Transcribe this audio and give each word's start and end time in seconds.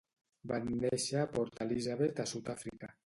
Van 0.51 0.71
néixer 0.85 1.19
a 1.23 1.27
Port 1.35 1.61
Elisabeth 1.67 2.23
a 2.25 2.27
Sud-àfrica. 2.33 2.91